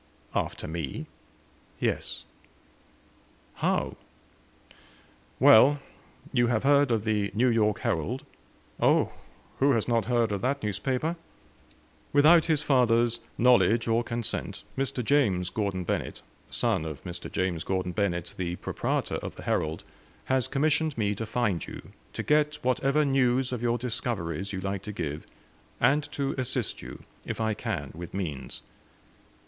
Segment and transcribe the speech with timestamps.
[0.33, 1.05] "After me?"
[1.79, 2.25] "Yes."
[3.57, 3.97] "How?"
[5.39, 5.77] "Well.
[6.33, 8.25] You have heard of the 'New York Herald?'"
[8.79, 9.11] "Oh
[9.59, 11.17] who has not heard of that newspaper?"
[12.13, 15.05] "Without his father's knowledge or consent, Mr.
[15.05, 17.31] James Gordon Bennett, son of Mr.
[17.31, 19.83] James Gordon Bennett, the proprietor of the 'Herald,'
[20.25, 24.81] has commissioned me to find you to get whatever news of your discoveries you like
[24.81, 25.27] to give
[25.79, 28.63] and to assist you, if I can, with means."